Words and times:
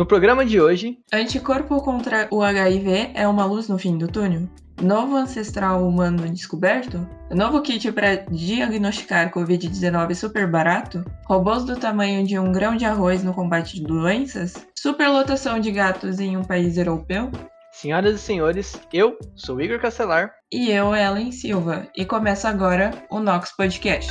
No 0.00 0.06
programa 0.06 0.46
de 0.46 0.58
hoje, 0.58 0.96
Anticorpo 1.12 1.78
contra 1.82 2.26
o 2.30 2.42
HIV 2.42 3.10
é 3.12 3.28
uma 3.28 3.44
luz 3.44 3.68
no 3.68 3.76
fim 3.76 3.98
do 3.98 4.08
túnel? 4.08 4.48
Novo 4.80 5.14
ancestral 5.14 5.86
humano 5.86 6.26
descoberto? 6.30 7.06
Novo 7.30 7.60
kit 7.60 7.92
para 7.92 8.24
diagnosticar 8.30 9.30
Covid-19 9.30 10.14
super 10.14 10.50
barato? 10.50 11.04
Robôs 11.26 11.64
do 11.64 11.76
tamanho 11.76 12.26
de 12.26 12.38
um 12.38 12.50
grão 12.50 12.76
de 12.76 12.86
arroz 12.86 13.22
no 13.22 13.34
combate 13.34 13.74
de 13.74 13.82
doenças? 13.82 14.66
Superlotação 14.74 15.60
de 15.60 15.70
gatos 15.70 16.18
em 16.18 16.34
um 16.34 16.44
país 16.44 16.78
europeu? 16.78 17.30
senhoras 17.70 18.14
e 18.14 18.18
senhores, 18.18 18.80
eu 18.90 19.18
sou 19.36 19.60
Igor 19.60 19.80
Castelar. 19.80 20.32
E 20.50 20.70
eu, 20.70 20.94
Ellen 20.94 21.30
Silva. 21.30 21.86
E 21.94 22.06
começa 22.06 22.48
agora 22.48 22.90
o 23.10 23.20
Nox 23.20 23.54
Podcast. 23.54 24.10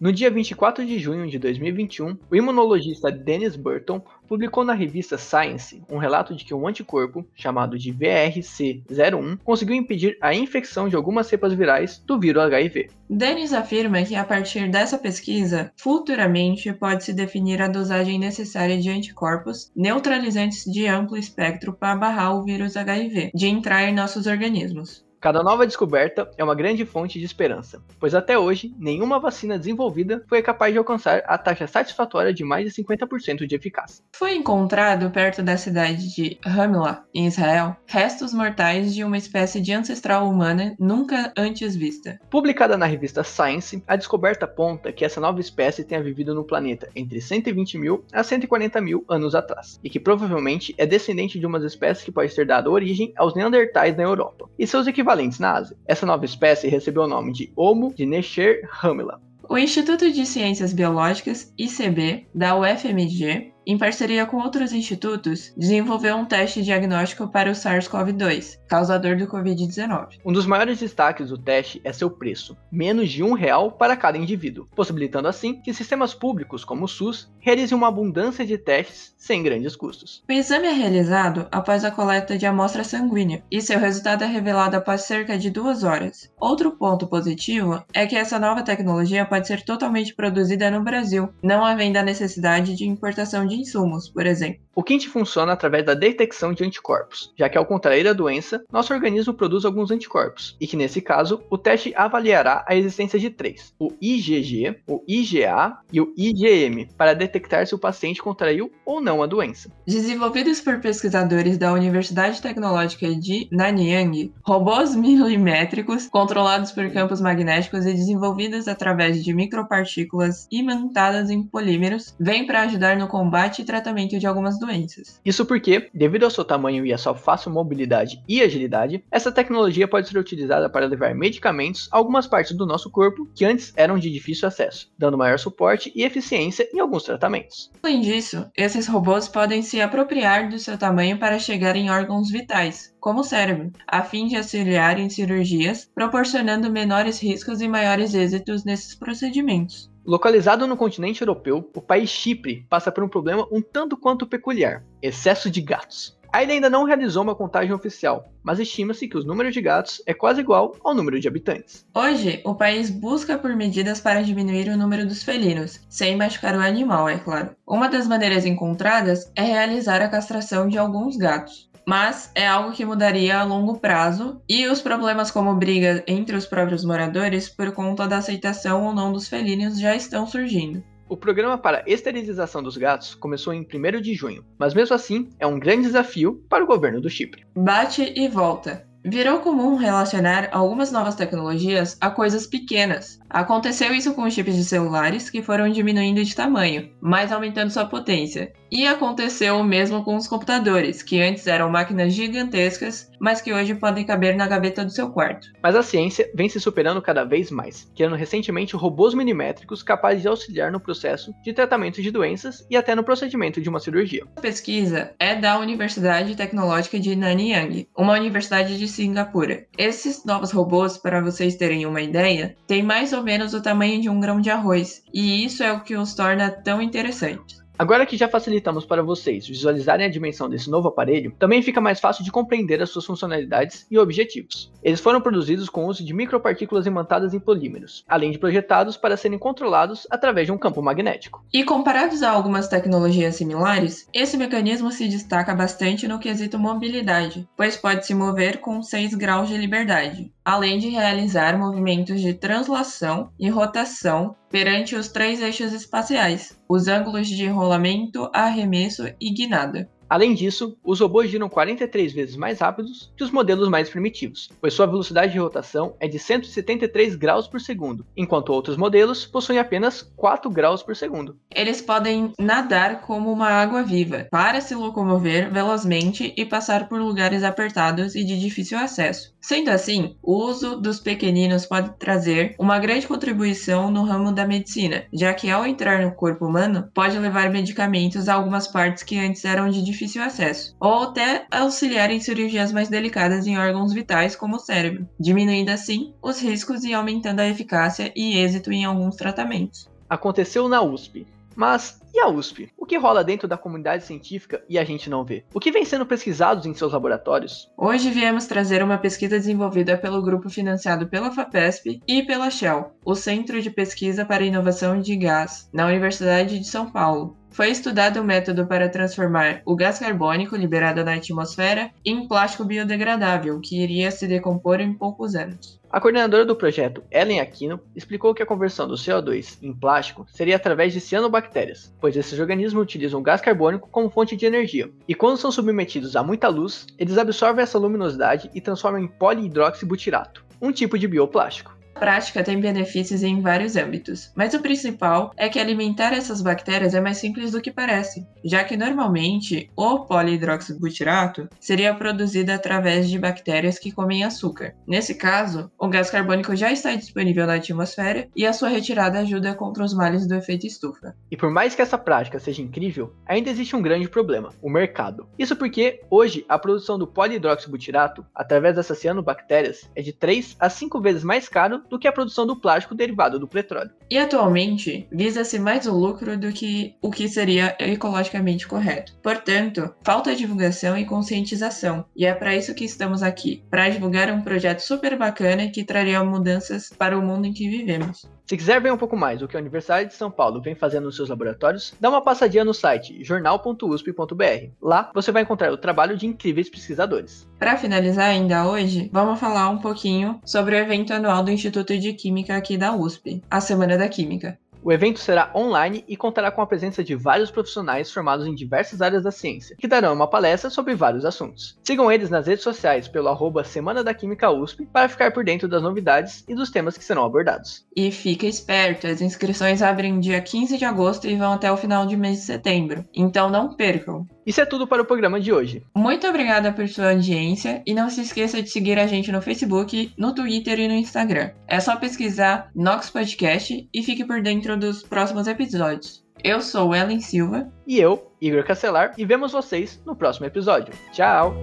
No 0.00 0.12
dia 0.12 0.30
24 0.30 0.84
de 0.84 0.98
junho 0.98 1.28
de 1.30 1.38
2021, 1.38 2.18
o 2.30 2.36
imunologista 2.36 3.10
Dennis 3.10 3.54
Burton 3.56 4.02
publicou 4.26 4.64
na 4.64 4.72
revista 4.72 5.16
Science 5.16 5.82
um 5.88 5.98
relato 5.98 6.34
de 6.34 6.44
que 6.44 6.52
um 6.52 6.66
anticorpo, 6.66 7.24
chamado 7.34 7.78
de 7.78 7.92
VRC01, 7.92 9.38
conseguiu 9.44 9.76
impedir 9.76 10.16
a 10.20 10.34
infecção 10.34 10.88
de 10.88 10.96
algumas 10.96 11.26
cepas 11.26 11.52
virais 11.52 12.02
do 12.04 12.18
vírus 12.18 12.42
HIV. 12.42 12.90
Dennis 13.08 13.52
afirma 13.52 14.02
que 14.02 14.16
a 14.16 14.24
partir 14.24 14.68
dessa 14.68 14.98
pesquisa, 14.98 15.72
futuramente 15.76 16.72
pode-se 16.72 17.12
definir 17.12 17.62
a 17.62 17.68
dosagem 17.68 18.18
necessária 18.18 18.78
de 18.78 18.90
anticorpos 18.90 19.70
neutralizantes 19.76 20.64
de 20.64 20.86
amplo 20.86 21.16
espectro 21.16 21.72
para 21.72 21.96
barrar 21.96 22.34
o 22.34 22.44
vírus 22.44 22.76
HIV 22.76 23.30
de 23.34 23.46
entrar 23.46 23.84
em 23.84 23.94
nossos 23.94 24.26
organismos. 24.26 25.04
Cada 25.24 25.42
nova 25.42 25.66
descoberta 25.66 26.30
é 26.36 26.44
uma 26.44 26.54
grande 26.54 26.84
fonte 26.84 27.18
de 27.18 27.24
esperança, 27.24 27.82
pois 27.98 28.14
até 28.14 28.38
hoje 28.38 28.74
nenhuma 28.78 29.18
vacina 29.18 29.58
desenvolvida 29.58 30.22
foi 30.28 30.42
capaz 30.42 30.70
de 30.70 30.78
alcançar 30.78 31.22
a 31.26 31.38
taxa 31.38 31.66
satisfatória 31.66 32.30
de 32.30 32.44
mais 32.44 32.66
de 32.66 32.82
50% 32.82 33.46
de 33.46 33.54
eficácia. 33.54 34.04
Foi 34.14 34.34
encontrado 34.34 35.10
perto 35.10 35.42
da 35.42 35.56
cidade 35.56 36.14
de 36.14 36.38
Ramla, 36.44 37.06
em 37.14 37.26
Israel, 37.26 37.74
restos 37.86 38.34
mortais 38.34 38.94
de 38.94 39.02
uma 39.02 39.16
espécie 39.16 39.62
de 39.62 39.72
ancestral 39.72 40.28
humana 40.28 40.76
nunca 40.78 41.32
antes 41.34 41.74
vista. 41.74 42.20
Publicada 42.28 42.76
na 42.76 42.84
revista 42.84 43.24
Science, 43.24 43.82
a 43.86 43.96
descoberta 43.96 44.44
aponta 44.44 44.92
que 44.92 45.06
essa 45.06 45.22
nova 45.22 45.40
espécie 45.40 45.84
tenha 45.84 46.02
vivido 46.02 46.34
no 46.34 46.44
planeta 46.44 46.90
entre 46.94 47.22
120 47.22 47.78
mil 47.78 48.04
a 48.12 48.22
140 48.22 48.78
mil 48.82 49.02
anos 49.08 49.34
atrás, 49.34 49.80
e 49.82 49.88
que 49.88 49.98
provavelmente 49.98 50.74
é 50.76 50.84
descendente 50.84 51.40
de 51.40 51.46
umas 51.46 51.64
espécies 51.64 52.04
que 52.04 52.12
pode 52.12 52.34
ter 52.34 52.44
dado 52.44 52.70
origem 52.70 53.10
aos 53.16 53.34
Neandertais 53.34 53.96
na 53.96 54.02
Europa, 54.02 54.50
e 54.58 54.66
seus 54.66 54.86
equivalentes 54.86 55.13
equivalentes 55.14 55.38
na 55.38 55.52
Ásia. 55.54 55.76
Essa 55.86 56.06
nova 56.06 56.24
espécie 56.24 56.68
recebeu 56.68 57.04
o 57.04 57.08
nome 57.08 57.32
de 57.32 57.52
Homo 57.56 57.94
de 57.94 58.04
Necher 58.04 58.68
Hamela. 58.82 59.20
O 59.48 59.56
Instituto 59.56 60.10
de 60.10 60.26
Ciências 60.26 60.72
Biológicas, 60.72 61.52
ICB, 61.56 62.26
da 62.34 62.56
UFMG, 62.56 63.52
em 63.66 63.78
parceria 63.78 64.26
com 64.26 64.36
outros 64.36 64.72
institutos, 64.72 65.52
desenvolveu 65.56 66.16
um 66.16 66.24
teste 66.24 66.62
diagnóstico 66.62 67.28
para 67.28 67.50
o 67.50 67.54
SARS-CoV-2, 67.54 68.58
causador 68.68 69.16
do 69.16 69.26
Covid-19. 69.26 70.18
Um 70.24 70.32
dos 70.32 70.46
maiores 70.46 70.78
destaques 70.78 71.30
do 71.30 71.38
teste 71.38 71.80
é 71.82 71.92
seu 71.92 72.10
preço, 72.10 72.56
menos 72.70 73.10
de 73.10 73.22
um 73.22 73.32
real 73.32 73.72
para 73.72 73.96
cada 73.96 74.18
indivíduo, 74.18 74.68
possibilitando 74.74 75.28
assim 75.28 75.60
que 75.60 75.72
sistemas 75.72 76.14
públicos 76.14 76.64
como 76.64 76.84
o 76.84 76.88
SUS 76.88 77.32
realizem 77.40 77.76
uma 77.76 77.88
abundância 77.88 78.44
de 78.44 78.58
testes 78.58 79.14
sem 79.16 79.42
grandes 79.42 79.74
custos. 79.74 80.22
O 80.28 80.32
exame 80.32 80.66
é 80.66 80.72
realizado 80.72 81.46
após 81.50 81.84
a 81.84 81.90
coleta 81.90 82.36
de 82.36 82.46
amostra 82.46 82.84
sanguínea 82.84 83.42
e 83.50 83.60
seu 83.60 83.78
resultado 83.78 84.24
é 84.24 84.26
revelado 84.26 84.76
após 84.76 85.02
cerca 85.02 85.38
de 85.38 85.50
duas 85.50 85.84
horas. 85.84 86.30
Outro 86.38 86.72
ponto 86.72 87.06
positivo 87.06 87.82
é 87.92 88.06
que 88.06 88.16
essa 88.16 88.38
nova 88.38 88.62
tecnologia 88.62 89.24
pode 89.24 89.46
ser 89.46 89.62
totalmente 89.62 90.14
produzida 90.14 90.70
no 90.70 90.82
Brasil, 90.82 91.30
não 91.42 91.64
havendo 91.64 91.96
a 91.96 92.02
necessidade 92.02 92.74
de 92.74 92.86
importação 92.86 93.46
de 93.46 93.53
de 93.54 93.62
insumos, 93.62 94.08
por 94.08 94.26
exemplo. 94.26 94.64
O 94.74 94.82
kit 94.82 95.08
funciona 95.08 95.52
através 95.52 95.84
da 95.84 95.94
detecção 95.94 96.52
de 96.52 96.64
anticorpos, 96.64 97.32
já 97.38 97.48
que 97.48 97.56
ao 97.56 97.64
contrair 97.64 98.08
a 98.08 98.12
doença, 98.12 98.64
nosso 98.72 98.92
organismo 98.92 99.32
produz 99.32 99.64
alguns 99.64 99.92
anticorpos, 99.92 100.56
e 100.60 100.66
que 100.66 100.76
nesse 100.76 101.00
caso, 101.00 101.42
o 101.48 101.56
teste 101.56 101.94
avaliará 101.96 102.64
a 102.66 102.74
existência 102.74 103.18
de 103.18 103.30
três: 103.30 103.72
o 103.78 103.92
IgG, 104.00 104.80
o 104.88 105.02
IgA 105.06 105.78
e 105.92 106.00
o 106.00 106.12
IgM, 106.16 106.88
para 106.96 107.14
detectar 107.14 107.66
se 107.66 107.74
o 107.74 107.78
paciente 107.78 108.20
contraiu 108.20 108.72
ou 108.84 109.00
não 109.00 109.22
a 109.22 109.26
doença. 109.26 109.70
Desenvolvidos 109.86 110.60
por 110.60 110.80
pesquisadores 110.80 111.56
da 111.56 111.72
Universidade 111.72 112.42
Tecnológica 112.42 113.14
de 113.14 113.46
Nanyang, 113.52 114.32
robôs 114.42 114.96
milimétricos 114.96 116.08
controlados 116.08 116.72
por 116.72 116.90
campos 116.90 117.20
magnéticos 117.20 117.86
e 117.86 117.92
desenvolvidos 117.92 118.66
através 118.66 119.22
de 119.22 119.32
micropartículas 119.32 120.48
imantadas 120.50 121.30
em 121.30 121.42
polímeros, 121.44 122.14
vêm 122.18 122.44
para 122.44 122.62
ajudar 122.62 122.96
no 122.96 123.06
combate 123.06 123.43
combate 123.44 123.62
e 123.62 123.64
tratamento 123.64 124.18
de 124.18 124.26
algumas 124.26 124.58
doenças. 124.58 125.20
Isso 125.24 125.44
porque, 125.44 125.90
devido 125.92 126.24
ao 126.24 126.30
seu 126.30 126.44
tamanho 126.44 126.86
e 126.86 126.92
à 126.92 126.98
sua 126.98 127.14
fácil 127.14 127.50
mobilidade 127.50 128.22
e 128.26 128.40
agilidade, 128.40 129.04
essa 129.10 129.30
tecnologia 129.30 129.86
pode 129.86 130.08
ser 130.08 130.18
utilizada 130.18 130.68
para 130.70 130.86
levar 130.86 131.14
medicamentos 131.14 131.88
a 131.92 131.98
algumas 131.98 132.26
partes 132.26 132.56
do 132.56 132.66
nosso 132.66 132.90
corpo 132.90 133.28
que 133.34 133.44
antes 133.44 133.72
eram 133.76 133.98
de 133.98 134.10
difícil 134.10 134.48
acesso, 134.48 134.90
dando 134.98 135.18
maior 135.18 135.38
suporte 135.38 135.92
e 135.94 136.04
eficiência 136.04 136.68
em 136.72 136.80
alguns 136.80 137.02
tratamentos. 137.02 137.70
Além 137.82 138.00
disso, 138.00 138.46
esses 138.56 138.86
robôs 138.86 139.28
podem 139.28 139.62
se 139.62 139.80
apropriar 139.80 140.48
do 140.48 140.58
seu 140.58 140.78
tamanho 140.78 141.18
para 141.18 141.38
chegar 141.38 141.76
em 141.76 141.90
órgãos 141.90 142.30
vitais, 142.30 142.94
como 142.98 143.20
o 143.20 143.24
cérebro, 143.24 143.70
a 143.86 144.02
fim 144.02 144.26
de 144.26 144.36
auxiliar 144.36 144.98
em 144.98 145.10
cirurgias, 145.10 145.90
proporcionando 145.94 146.70
menores 146.70 147.20
riscos 147.20 147.60
e 147.60 147.68
maiores 147.68 148.14
êxitos 148.14 148.64
nesses 148.64 148.94
procedimentos. 148.94 149.92
Localizado 150.06 150.66
no 150.66 150.76
continente 150.76 151.22
europeu, 151.22 151.70
o 151.74 151.80
país 151.80 152.10
Chipre 152.10 152.66
passa 152.68 152.92
por 152.92 153.02
um 153.02 153.08
problema 153.08 153.48
um 153.50 153.62
tanto 153.62 153.96
quanto 153.96 154.26
peculiar: 154.26 154.84
excesso 155.00 155.50
de 155.50 155.62
gatos. 155.62 156.18
A 156.30 156.42
ilha 156.42 156.52
ainda 156.52 156.68
não 156.68 156.84
realizou 156.84 157.22
uma 157.22 157.34
contagem 157.34 157.72
oficial, 157.72 158.30
mas 158.42 158.58
estima-se 158.58 159.08
que 159.08 159.16
o 159.16 159.24
número 159.24 159.50
de 159.50 159.62
gatos 159.62 160.02
é 160.04 160.12
quase 160.12 160.40
igual 160.40 160.76
ao 160.84 160.92
número 160.92 161.18
de 161.18 161.28
habitantes. 161.28 161.86
Hoje, 161.94 162.42
o 162.44 162.54
país 162.54 162.90
busca 162.90 163.38
por 163.38 163.54
medidas 163.56 164.00
para 164.00 164.20
diminuir 164.20 164.68
o 164.68 164.76
número 164.76 165.06
dos 165.06 165.22
felinos, 165.22 165.80
sem 165.88 166.16
machucar 166.16 166.54
o 166.54 166.60
animal, 166.60 167.08
é 167.08 167.18
claro. 167.18 167.50
Uma 167.66 167.88
das 167.88 168.06
maneiras 168.06 168.44
encontradas 168.44 169.32
é 169.34 169.42
realizar 169.42 170.02
a 170.02 170.08
castração 170.08 170.68
de 170.68 170.76
alguns 170.76 171.16
gatos 171.16 171.70
mas 171.86 172.30
é 172.34 172.46
algo 172.46 172.72
que 172.72 172.84
mudaria 172.84 173.38
a 173.38 173.44
longo 173.44 173.78
prazo 173.78 174.40
e 174.48 174.66
os 174.66 174.80
problemas 174.80 175.30
como 175.30 175.54
briga 175.54 176.02
entre 176.06 176.36
os 176.36 176.46
próprios 176.46 176.84
moradores 176.84 177.48
por 177.48 177.72
conta 177.72 178.06
da 178.06 178.18
aceitação 178.18 178.84
ou 178.84 178.94
não 178.94 179.12
dos 179.12 179.28
felinos 179.28 179.78
já 179.78 179.94
estão 179.94 180.26
surgindo. 180.26 180.82
O 181.08 181.16
programa 181.16 181.58
para 181.58 181.84
esterilização 181.86 182.62
dos 182.62 182.76
gatos 182.76 183.14
começou 183.14 183.52
em 183.52 183.60
1 183.60 184.00
de 184.00 184.14
junho, 184.14 184.44
mas 184.58 184.72
mesmo 184.72 184.94
assim 184.94 185.28
é 185.38 185.46
um 185.46 185.58
grande 185.58 185.82
desafio 185.82 186.42
para 186.48 186.64
o 186.64 186.66
governo 186.66 187.00
do 187.00 187.10
Chipre. 187.10 187.44
Bate 187.54 188.12
e 188.16 188.26
volta. 188.26 188.86
Virou 189.06 189.40
comum 189.40 189.76
relacionar 189.76 190.48
algumas 190.50 190.90
novas 190.90 191.14
tecnologias 191.14 191.94
a 192.00 192.08
coisas 192.08 192.46
pequenas. 192.46 193.20
Aconteceu 193.28 193.92
isso 193.92 194.14
com 194.14 194.22
os 194.22 194.32
chips 194.32 194.56
de 194.56 194.64
celulares, 194.64 195.28
que 195.28 195.42
foram 195.42 195.68
diminuindo 195.68 196.24
de 196.24 196.34
tamanho, 196.34 196.88
mas 197.02 197.30
aumentando 197.30 197.70
sua 197.70 197.84
potência. 197.84 198.50
E 198.70 198.86
aconteceu 198.86 199.56
o 199.56 199.64
mesmo 199.64 200.02
com 200.02 200.16
os 200.16 200.26
computadores, 200.26 201.02
que 201.02 201.20
antes 201.20 201.46
eram 201.46 201.70
máquinas 201.70 202.12
gigantescas, 202.14 203.10
mas 203.20 203.40
que 203.40 203.52
hoje 203.52 203.74
podem 203.74 204.04
caber 204.04 204.34
na 204.34 204.48
gaveta 204.48 204.84
do 204.84 204.90
seu 204.90 205.10
quarto. 205.10 205.48
Mas 205.62 205.76
a 205.76 205.82
ciência 205.82 206.30
vem 206.34 206.48
se 206.48 206.58
superando 206.58 207.02
cada 207.02 207.24
vez 207.24 207.50
mais, 207.50 207.88
criando 207.94 208.16
recentemente 208.16 208.74
robôs 208.74 209.14
milimétricos 209.14 209.82
capazes 209.82 210.22
de 210.22 210.28
auxiliar 210.28 210.72
no 210.72 210.80
processo 210.80 211.32
de 211.44 211.52
tratamento 211.52 212.02
de 212.02 212.10
doenças 212.10 212.66
e 212.70 212.76
até 212.76 212.94
no 212.94 213.04
procedimento 213.04 213.60
de 213.60 213.68
uma 213.68 213.80
cirurgia. 213.80 214.24
A 214.36 214.40
pesquisa 214.40 215.12
é 215.18 215.34
da 215.34 215.58
Universidade 215.58 216.34
Tecnológica 216.34 216.98
de 216.98 217.14
Nanyang, 217.14 217.88
uma 217.96 218.14
universidade 218.14 218.76
de 218.76 218.88
Singapura. 218.94 219.66
Esses 219.76 220.24
novos 220.24 220.52
robôs, 220.52 220.96
para 220.96 221.20
vocês 221.20 221.56
terem 221.56 221.84
uma 221.84 222.00
ideia, 222.00 222.54
têm 222.66 222.82
mais 222.82 223.12
ou 223.12 223.22
menos 223.22 223.52
o 223.52 223.60
tamanho 223.60 224.00
de 224.00 224.08
um 224.08 224.20
grão 224.20 224.40
de 224.40 224.50
arroz, 224.50 225.02
e 225.12 225.44
isso 225.44 225.62
é 225.62 225.72
o 225.72 225.82
que 225.82 225.96
os 225.96 226.14
torna 226.14 226.50
tão 226.50 226.80
interessantes. 226.80 227.63
Agora 227.76 228.06
que 228.06 228.16
já 228.16 228.28
facilitamos 228.28 228.86
para 228.86 229.02
vocês 229.02 229.48
visualizarem 229.48 230.06
a 230.06 230.10
dimensão 230.10 230.48
desse 230.48 230.70
novo 230.70 230.86
aparelho, 230.86 231.34
também 231.38 231.60
fica 231.60 231.80
mais 231.80 231.98
fácil 231.98 232.22
de 232.22 232.30
compreender 232.30 232.80
as 232.80 232.90
suas 232.90 233.04
funcionalidades 233.04 233.84
e 233.90 233.98
objetivos. 233.98 234.70
Eles 234.82 235.00
foram 235.00 235.20
produzidos 235.20 235.68
com 235.68 235.84
o 235.84 235.88
uso 235.88 236.04
de 236.04 236.14
micropartículas 236.14 236.86
imantadas 236.86 237.34
em 237.34 237.40
polímeros, 237.40 238.04
além 238.08 238.30
de 238.30 238.38
projetados 238.38 238.96
para 238.96 239.16
serem 239.16 239.38
controlados 239.38 240.06
através 240.08 240.46
de 240.46 240.52
um 240.52 240.58
campo 240.58 240.80
magnético. 240.80 241.44
E 241.52 241.64
comparados 241.64 242.22
a 242.22 242.30
algumas 242.30 242.68
tecnologias 242.68 243.34
similares, 243.34 244.08
esse 244.14 244.36
mecanismo 244.36 244.92
se 244.92 245.08
destaca 245.08 245.52
bastante 245.52 246.06
no 246.06 246.20
quesito 246.20 246.58
mobilidade, 246.58 247.48
pois 247.56 247.76
pode 247.76 248.06
se 248.06 248.14
mover 248.14 248.60
com 248.60 248.82
6 248.82 249.14
graus 249.14 249.48
de 249.48 249.56
liberdade, 249.56 250.32
além 250.44 250.78
de 250.78 250.88
realizar 250.90 251.58
movimentos 251.58 252.20
de 252.20 252.34
translação 252.34 253.30
e 253.40 253.48
rotação 253.48 254.36
perante 254.50 254.94
os 254.94 255.08
três 255.08 255.40
eixos 255.40 255.72
espaciais, 255.72 256.60
os 256.68 256.86
ângulos 256.86 257.26
de 257.26 257.46
rolamento, 257.46 258.30
arremesso 258.32 259.04
e 259.20 259.30
guinada. 259.30 259.88
Além 260.08 260.34
disso, 260.34 260.76
os 260.84 261.00
robôs 261.00 261.30
giram 261.30 261.48
43 261.48 262.12
vezes 262.12 262.36
mais 262.36 262.60
rápidos 262.60 263.12
que 263.16 263.24
os 263.24 263.30
modelos 263.30 263.68
mais 263.68 263.88
primitivos, 263.88 264.50
pois 264.60 264.74
sua 264.74 264.86
velocidade 264.86 265.32
de 265.32 265.38
rotação 265.38 265.94
é 265.98 266.06
de 266.06 266.18
173 266.18 267.16
graus 267.16 267.46
por 267.46 267.60
segundo, 267.60 268.06
enquanto 268.16 268.50
outros 268.50 268.76
modelos 268.76 269.26
possuem 269.26 269.58
apenas 269.58 270.02
4 270.16 270.50
graus 270.50 270.82
por 270.82 270.94
segundo. 270.94 271.36
Eles 271.54 271.80
podem 271.80 272.32
nadar 272.38 273.00
como 273.02 273.32
uma 273.32 273.48
água 273.48 273.82
viva, 273.82 274.26
para 274.30 274.60
se 274.60 274.74
locomover 274.74 275.50
velozmente 275.50 276.32
e 276.36 276.44
passar 276.44 276.88
por 276.88 277.00
lugares 277.00 277.42
apertados 277.42 278.14
e 278.14 278.24
de 278.24 278.38
difícil 278.38 278.78
acesso. 278.78 279.34
Sendo 279.40 279.70
assim, 279.70 280.16
o 280.22 280.36
uso 280.36 280.80
dos 280.80 281.00
pequeninos 281.00 281.66
pode 281.66 281.92
trazer 281.98 282.54
uma 282.58 282.78
grande 282.78 283.06
contribuição 283.06 283.90
no 283.90 284.02
ramo 284.02 284.32
da 284.32 284.46
medicina, 284.46 285.04
já 285.12 285.34
que 285.34 285.50
ao 285.50 285.66
entrar 285.66 286.02
no 286.02 286.12
corpo 286.12 286.46
humano, 286.46 286.88
pode 286.94 287.18
levar 287.18 287.50
medicamentos 287.50 288.28
a 288.28 288.34
algumas 288.34 288.66
partes 288.66 289.02
que 289.02 289.18
antes 289.18 289.44
eram 289.44 289.68
de 289.68 289.82
difícil 289.94 290.22
acesso, 290.22 290.76
ou 290.80 291.04
até 291.04 291.46
auxiliar 291.50 292.10
em 292.10 292.20
cirurgias 292.20 292.72
mais 292.72 292.88
delicadas 292.88 293.46
em 293.46 293.56
órgãos 293.56 293.92
vitais 293.92 294.34
como 294.34 294.56
o 294.56 294.60
cérebro, 294.60 295.08
diminuindo 295.18 295.70
assim 295.70 296.12
os 296.20 296.40
riscos 296.42 296.82
e 296.84 296.92
aumentando 296.92 297.40
a 297.40 297.48
eficácia 297.48 298.12
e 298.14 298.36
êxito 298.36 298.72
em 298.72 298.84
alguns 298.84 299.16
tratamentos. 299.16 299.88
Aconteceu 300.08 300.68
na 300.68 300.82
USP. 300.82 301.26
Mas 301.56 302.00
e 302.12 302.20
a 302.20 302.28
USP? 302.28 302.68
O 302.76 302.86
que 302.86 302.96
rola 302.96 303.24
dentro 303.24 303.48
da 303.48 303.56
comunidade 303.56 304.04
científica 304.04 304.62
e 304.68 304.78
a 304.78 304.84
gente 304.84 305.10
não 305.10 305.24
vê? 305.24 305.44
O 305.52 305.60
que 305.60 305.70
vem 305.70 305.84
sendo 305.84 306.06
pesquisado 306.06 306.68
em 306.68 306.74
seus 306.74 306.92
laboratórios? 306.92 307.70
Hoje 307.76 308.10
viemos 308.10 308.46
trazer 308.46 308.82
uma 308.82 308.98
pesquisa 308.98 309.36
desenvolvida 309.36 309.96
pelo 309.96 310.22
grupo 310.22 310.48
financiado 310.48 311.08
pela 311.08 311.32
FAPESP 311.32 312.00
e 312.06 312.22
pela 312.22 312.50
Shell, 312.50 312.92
o 313.04 313.14
Centro 313.14 313.60
de 313.60 313.70
Pesquisa 313.70 314.24
para 314.24 314.44
Inovação 314.44 315.00
de 315.00 315.16
Gás, 315.16 315.68
na 315.72 315.86
Universidade 315.86 316.58
de 316.58 316.66
São 316.66 316.90
Paulo. 316.90 317.36
Foi 317.54 317.70
estudado 317.70 318.20
o 318.20 318.24
método 318.24 318.66
para 318.66 318.88
transformar 318.88 319.62
o 319.64 319.76
gás 319.76 320.00
carbônico 320.00 320.56
liberado 320.56 321.04
na 321.04 321.14
atmosfera 321.14 321.92
em 322.04 322.26
plástico 322.26 322.64
biodegradável, 322.64 323.60
que 323.60 323.80
iria 323.80 324.10
se 324.10 324.26
decompor 324.26 324.80
em 324.80 324.92
poucos 324.92 325.36
anos. 325.36 325.80
A 325.88 326.00
coordenadora 326.00 326.44
do 326.44 326.56
projeto, 326.56 327.04
Ellen 327.12 327.38
Aquino, 327.38 327.78
explicou 327.94 328.34
que 328.34 328.42
a 328.42 328.46
conversão 328.46 328.88
do 328.88 328.96
CO2 328.96 329.56
em 329.62 329.72
plástico 329.72 330.26
seria 330.28 330.56
através 330.56 330.92
de 330.92 331.00
cianobactérias, 331.00 331.94
pois 332.00 332.16
esses 332.16 332.40
organismos 332.40 332.82
utilizam 332.82 333.22
gás 333.22 333.40
carbônico 333.40 333.88
como 333.88 334.10
fonte 334.10 334.34
de 334.34 334.46
energia, 334.46 334.90
e 335.06 335.14
quando 335.14 335.36
são 335.36 335.52
submetidos 335.52 336.16
a 336.16 336.24
muita 336.24 336.48
luz, 336.48 336.88
eles 336.98 337.16
absorvem 337.16 337.62
essa 337.62 337.78
luminosidade 337.78 338.50
e 338.52 338.60
transformam 338.60 339.00
em 339.00 339.06
polihidroxibutirato, 339.06 340.44
um 340.60 340.72
tipo 340.72 340.98
de 340.98 341.06
bioplástico 341.06 341.73
prática 342.04 342.44
tem 342.44 342.60
benefícios 342.60 343.22
em 343.22 343.40
vários 343.40 343.76
âmbitos, 343.76 344.30
mas 344.36 344.52
o 344.52 344.60
principal 344.60 345.32
é 345.38 345.48
que 345.48 345.58
alimentar 345.58 346.12
essas 346.12 346.42
bactérias 346.42 346.92
é 346.92 347.00
mais 347.00 347.16
simples 347.16 347.52
do 347.52 347.62
que 347.62 347.70
parece, 347.70 348.26
já 348.44 348.62
que 348.62 348.76
normalmente 348.76 349.70
o 349.74 350.00
polihidroxibutirato 350.00 351.48
seria 351.58 351.94
produzido 351.94 352.52
através 352.52 353.08
de 353.08 353.18
bactérias 353.18 353.78
que 353.78 353.90
comem 353.90 354.22
açúcar. 354.22 354.74
Nesse 354.86 355.14
caso, 355.14 355.70
o 355.78 355.88
gás 355.88 356.10
carbônico 356.10 356.54
já 356.54 356.70
está 356.70 356.94
disponível 356.94 357.46
na 357.46 357.54
atmosfera 357.54 358.28
e 358.36 358.44
a 358.44 358.52
sua 358.52 358.68
retirada 358.68 359.20
ajuda 359.20 359.54
contra 359.54 359.82
os 359.82 359.94
males 359.94 360.26
do 360.26 360.34
efeito 360.34 360.66
estufa. 360.66 361.16
E 361.30 361.38
por 361.38 361.50
mais 361.50 361.74
que 361.74 361.80
essa 361.80 361.96
prática 361.96 362.38
seja 362.38 362.60
incrível, 362.60 363.14
ainda 363.24 363.48
existe 363.48 363.74
um 363.74 363.80
grande 363.80 364.10
problema: 364.10 364.50
o 364.60 364.68
mercado. 364.68 365.26
Isso 365.38 365.56
porque 365.56 366.02
hoje 366.10 366.44
a 366.50 366.58
produção 366.58 366.98
do 366.98 367.06
polihidroxibutirato 367.06 368.26
através 368.34 368.76
dessas 368.76 368.98
cianobactérias 368.98 369.90
é 369.96 370.02
de 370.02 370.12
3 370.12 370.56
a 370.60 370.68
5 370.68 371.00
vezes 371.00 371.24
mais 371.24 371.48
caro 371.48 371.82
do 371.88 371.93
que 371.98 372.08
a 372.08 372.12
produção 372.12 372.46
do 372.46 372.60
plástico 372.60 372.94
derivado 372.94 373.38
do 373.38 373.48
petróleo. 373.48 373.90
E 374.10 374.18
atualmente, 374.18 375.06
visa-se 375.10 375.58
mais 375.58 375.86
o 375.86 375.96
lucro 375.96 376.38
do 376.38 376.52
que 376.52 376.94
o 377.00 377.10
que 377.10 377.28
seria 377.28 377.76
ecologicamente 377.78 378.66
correto. 378.66 379.16
Portanto, 379.22 379.94
falta 380.02 380.34
divulgação 380.34 380.96
e 380.96 381.04
conscientização, 381.04 382.04
e 382.16 382.26
é 382.26 382.34
para 382.34 382.54
isso 382.54 382.74
que 382.74 382.84
estamos 382.84 383.22
aqui, 383.22 383.62
para 383.70 383.88
divulgar 383.88 384.30
um 384.30 384.42
projeto 384.42 384.80
super 384.80 385.16
bacana 385.16 385.70
que 385.70 385.84
traria 385.84 386.22
mudanças 386.22 386.90
para 386.90 387.18
o 387.18 387.22
mundo 387.22 387.46
em 387.46 387.52
que 387.52 387.68
vivemos. 387.68 388.28
Se 388.46 388.58
quiser 388.58 388.78
ver 388.78 388.92
um 388.92 388.98
pouco 388.98 389.16
mais 389.16 389.40
do 389.40 389.48
que 389.48 389.56
a 389.56 389.60
Universidade 389.60 390.10
de 390.10 390.14
São 390.14 390.30
Paulo 390.30 390.60
vem 390.60 390.74
fazendo 390.74 391.04
nos 391.04 391.16
seus 391.16 391.30
laboratórios, 391.30 391.94
dá 391.98 392.10
uma 392.10 392.20
passadinha 392.20 392.62
no 392.62 392.74
site 392.74 393.24
jornal.usp.br. 393.24 394.68
Lá 394.82 395.10
você 395.14 395.32
vai 395.32 395.42
encontrar 395.42 395.72
o 395.72 395.78
trabalho 395.78 396.14
de 396.14 396.26
incríveis 396.26 396.68
pesquisadores. 396.68 397.48
Para 397.58 397.78
finalizar 397.78 398.28
ainda 398.28 398.68
hoje, 398.68 399.08
vamos 399.10 399.40
falar 399.40 399.70
um 399.70 399.78
pouquinho 399.78 400.38
sobre 400.44 400.74
o 400.74 400.78
evento 400.78 401.14
anual 401.14 401.42
do 401.42 401.50
Instituto 401.50 401.96
de 401.98 402.12
Química 402.12 402.54
aqui 402.54 402.76
da 402.76 402.94
USP, 402.94 403.42
a 403.50 403.62
Semana 403.62 403.96
da 403.96 404.08
Química. 404.08 404.58
O 404.84 404.92
evento 404.92 405.18
será 405.18 405.50
online 405.56 406.04
e 406.06 406.14
contará 406.14 406.50
com 406.50 406.60
a 406.60 406.66
presença 406.66 407.02
de 407.02 407.14
vários 407.14 407.50
profissionais 407.50 408.12
formados 408.12 408.46
em 408.46 408.54
diversas 408.54 409.00
áreas 409.00 409.22
da 409.22 409.30
ciência, 409.30 409.74
que 409.78 409.88
darão 409.88 410.12
uma 410.12 410.28
palestra 410.28 410.68
sobre 410.68 410.94
vários 410.94 411.24
assuntos. 411.24 411.78
Sigam 411.82 412.12
eles 412.12 412.28
nas 412.28 412.46
redes 412.46 412.62
sociais 412.62 413.08
pelo 413.08 413.28
arroba 413.28 413.64
Semana 413.64 414.04
da 414.04 414.12
Química 414.12 414.50
USP 414.50 414.84
para 414.84 415.08
ficar 415.08 415.32
por 415.32 415.42
dentro 415.42 415.66
das 415.66 415.82
novidades 415.82 416.44
e 416.46 416.54
dos 416.54 416.70
temas 416.70 416.98
que 416.98 417.04
serão 417.04 417.24
abordados. 417.24 417.86
E 417.96 418.10
fica 418.10 418.44
esperto, 418.44 419.06
as 419.06 419.22
inscrições 419.22 419.80
abrem 419.80 420.20
dia 420.20 420.42
15 420.42 420.76
de 420.76 420.84
agosto 420.84 421.26
e 421.26 421.34
vão 421.34 421.54
até 421.54 421.72
o 421.72 421.78
final 421.78 422.04
de 422.04 422.14
mês 422.14 422.40
de 422.40 422.44
setembro, 422.44 423.06
então 423.14 423.48
não 423.48 423.74
percam! 423.74 424.26
Isso 424.46 424.60
é 424.60 424.66
tudo 424.66 424.86
para 424.86 425.00
o 425.00 425.06
programa 425.06 425.40
de 425.40 425.52
hoje. 425.52 425.82
Muito 425.96 426.26
obrigada 426.26 426.70
por 426.70 426.86
sua 426.86 427.12
audiência 427.12 427.82
e 427.86 427.94
não 427.94 428.10
se 428.10 428.20
esqueça 428.20 428.62
de 428.62 428.68
seguir 428.68 428.98
a 428.98 429.06
gente 429.06 429.32
no 429.32 429.40
Facebook, 429.40 430.12
no 430.18 430.34
Twitter 430.34 430.78
e 430.80 430.88
no 430.88 430.92
Instagram. 430.94 431.50
É 431.66 431.80
só 431.80 431.96
pesquisar 431.96 432.70
Nox 432.74 433.08
Podcast 433.08 433.88
e 433.92 434.02
fique 434.02 434.22
por 434.24 434.42
dentro 434.42 434.73
dos 434.78 435.02
próximos 435.02 435.46
episódios. 435.46 436.24
Eu 436.42 436.60
sou 436.60 436.94
Ellen 436.94 437.20
Silva. 437.20 437.72
E 437.86 437.98
eu, 437.98 438.32
Igor 438.40 438.64
Castelar, 438.64 439.14
e 439.16 439.24
vemos 439.24 439.52
vocês 439.52 440.00
no 440.04 440.14
próximo 440.14 440.46
episódio. 440.46 440.92
Tchau! 441.12 441.54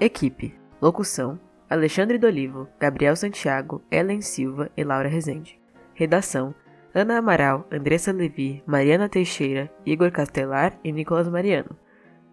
Equipe: 0.00 0.54
Locução: 0.80 1.38
Alexandre 1.68 2.18
Dolivo, 2.18 2.68
Gabriel 2.80 3.14
Santiago, 3.14 3.82
Ellen 3.90 4.22
Silva 4.22 4.70
e 4.76 4.82
Laura 4.82 5.08
Rezende. 5.08 5.60
Redação: 5.92 6.54
Ana 6.98 7.18
Amaral, 7.18 7.64
Andressa 7.70 8.10
Levi, 8.10 8.60
Mariana 8.66 9.08
Teixeira, 9.08 9.70
Igor 9.86 10.10
Castelar 10.10 10.76
e 10.82 10.90
Nicolas 10.90 11.28
Mariano. 11.28 11.78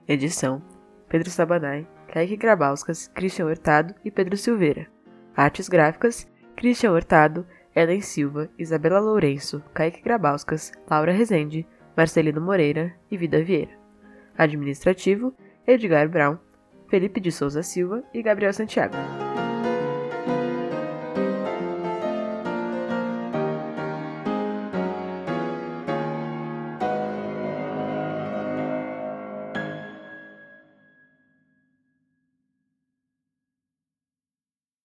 Edição: 0.07 0.59
Pedro 1.07 1.29
Sabanai, 1.29 1.87
Kaique 2.11 2.35
Grabauskas, 2.35 3.07
Christian 3.13 3.45
Hurtado 3.45 3.93
e 4.03 4.09
Pedro 4.09 4.35
Silveira. 4.35 4.87
Artes 5.37 5.69
gráficas: 5.69 6.27
Christian 6.55 6.93
Hurtado, 6.93 7.45
Ellen 7.75 8.01
Silva, 8.01 8.49
Isabela 8.57 8.99
Lourenço, 8.99 9.61
Kaique 9.71 10.01
Grabauskas, 10.01 10.71
Laura 10.89 11.11
Rezende, 11.11 11.67
Marcelino 11.95 12.41
Moreira 12.41 12.91
e 13.11 13.17
Vida 13.17 13.43
Vieira. 13.43 13.77
Administrativo: 14.35 15.31
Edgar 15.67 16.09
Brown, 16.09 16.39
Felipe 16.87 17.19
de 17.19 17.31
Souza 17.31 17.61
Silva 17.61 18.03
e 18.11 18.23
Gabriel 18.23 18.51
Santiago. 18.51 18.95